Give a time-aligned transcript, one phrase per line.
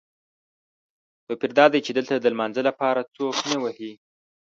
[1.25, 3.93] توپیر دادی چې دلته د لمانځه لپاره څوک نه وهي.